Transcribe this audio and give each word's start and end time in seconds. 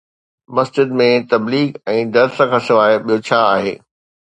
مسجد 0.59 0.87
۾ 1.01 1.09
تبليغ 1.35 1.69
۽ 1.93 1.97
درس 2.17 2.37
کان 2.49 2.61
سواءِ 2.71 2.93
ٻيو 3.05 3.17
ڇا 3.31 3.39
آهي؟ 3.55 3.73